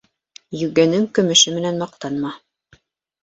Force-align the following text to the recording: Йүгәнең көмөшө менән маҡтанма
Йүгәнең 0.61 1.03
көмөшө 1.17 1.53
менән 1.57 1.77
маҡтанма 1.83 2.31